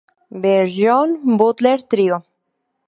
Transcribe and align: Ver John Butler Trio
Ver 0.43 0.65
John 0.77 1.09
Butler 1.39 1.79
Trio 1.91 2.15